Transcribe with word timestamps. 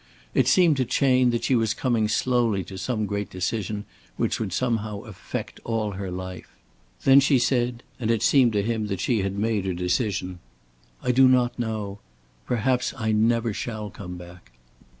It 0.33 0.47
seemed 0.47 0.77
to 0.77 0.83
Chayne 0.85 1.29
that 1.29 1.43
she 1.43 1.53
was 1.53 1.75
coming 1.75 2.07
slowly 2.07 2.63
to 2.63 2.75
some 2.79 3.05
great 3.05 3.29
decision 3.29 3.85
which 4.17 4.39
would 4.39 4.51
somehow 4.51 5.01
affect 5.01 5.59
all 5.63 5.91
her 5.91 6.09
life. 6.09 6.47
Then 7.03 7.19
she 7.19 7.37
said 7.37 7.83
and 7.99 8.09
it 8.09 8.23
seemed 8.23 8.53
to 8.53 8.63
him 8.63 8.87
that 8.87 8.99
she 8.99 9.21
had 9.21 9.37
made 9.37 9.65
her 9.67 9.75
decision: 9.75 10.39
"I 11.03 11.11
do 11.11 11.27
not 11.27 11.59
know. 11.59 11.99
Perhaps 12.47 12.95
I 12.97 13.11
never 13.11 13.53
shall 13.53 13.91
come 13.91 14.17
back." 14.17 14.51